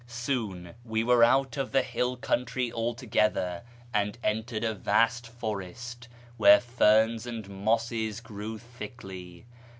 Soon 0.07 0.73
we 0.83 1.03
were 1.03 1.23
out 1.23 1.57
of 1.57 1.71
the 1.71 1.83
hill 1.83 2.17
country 2.17 2.73
altogether, 2.73 3.61
and 3.93 4.17
entered 4.23 4.63
a 4.63 4.73
vast 4.73 5.27
forest, 5.27 6.07
where 6.37 6.59
ferns 6.59 7.27
and 7.27 7.47
mosses 7.47 8.19
grew 8.19 8.57
thickly. 8.57 9.45